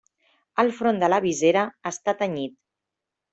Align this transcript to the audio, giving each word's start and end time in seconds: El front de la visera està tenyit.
El 0.63 0.71
front 0.77 1.01
de 1.03 1.09
la 1.13 1.19
visera 1.25 1.67
està 1.91 2.17
tenyit. 2.23 2.57